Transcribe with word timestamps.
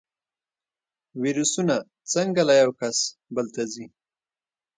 ویروسونه 1.23 1.75
څنګه 2.13 2.41
له 2.49 2.53
یو 2.61 2.71
کس 2.79 2.97
بل 3.35 3.45
ته 3.55 3.63
ځي؟ 3.73 3.85